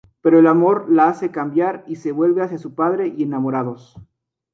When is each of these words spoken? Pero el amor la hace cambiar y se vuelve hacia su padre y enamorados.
Pero 0.23 0.39
el 0.39 0.47
amor 0.47 0.89
la 0.89 1.09
hace 1.09 1.29
cambiar 1.29 1.83
y 1.85 1.97
se 1.97 2.11
vuelve 2.11 2.41
hacia 2.41 2.57
su 2.57 2.73
padre 2.73 3.13
y 3.15 3.21
enamorados. 3.21 3.97